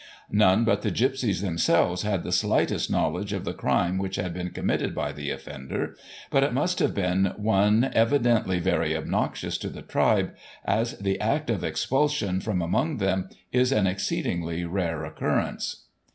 None 0.31 0.65
but 0.65 0.81
the 0.81 0.89
gipsies 0.89 1.41
themselves 1.43 2.01
had 2.01 2.23
the 2.23 2.31
slightest 2.31 2.89
knowledge 2.89 3.33
of 3.33 3.45
the 3.45 3.53
crime 3.53 3.99
which 3.99 4.15
had 4.15 4.33
been 4.33 4.49
committed 4.49 4.95
by 4.95 5.11
the 5.11 5.29
offender, 5.29 5.95
but 6.31 6.41
it 6.41 6.55
must 6.55 6.79
have 6.79 6.95
been 6.95 7.33
one 7.37 7.91
evidently 7.93 8.57
very 8.57 8.97
obnoxious 8.97 9.59
to 9.59 9.69
the 9.69 9.83
tribe, 9.83 10.33
as 10.65 10.97
the 10.97 11.19
act 11.21 11.51
of 11.51 11.63
expulsion 11.63 12.39
from 12.41 12.63
among 12.63 12.97
them 12.97 13.29
is 13.51 13.71
an 13.71 13.85
exceedingly 13.85 14.65
rare 14.65 15.05
occurrence. 15.05 15.83